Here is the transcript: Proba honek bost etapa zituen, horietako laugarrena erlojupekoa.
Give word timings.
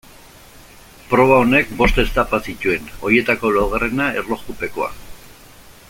Proba 1.11 1.35
honek 1.41 1.75
bost 1.81 2.01
etapa 2.05 2.39
zituen, 2.47 2.89
horietako 3.05 3.53
laugarrena 3.59 4.09
erlojupekoa. 4.23 4.91